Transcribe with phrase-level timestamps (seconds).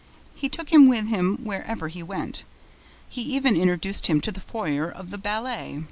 [0.33, 2.43] He took him with him wherever he went.
[3.07, 5.79] He even introduced him to the foyer of the ballet.